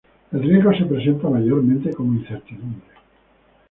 [0.31, 2.87] El riesgo se presenta mayormente como incertidumbre.